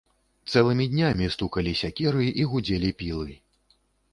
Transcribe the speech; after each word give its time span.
Цэлымі 0.53 0.87
днямі 0.93 1.27
стукалі 1.35 1.73
сякеры 1.81 2.25
і 2.45 2.49
гудзелі 2.55 2.89
пілы. 3.03 3.37